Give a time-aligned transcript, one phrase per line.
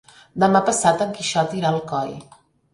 [0.43, 2.13] Demà passat en Quixot irà a Alcoi.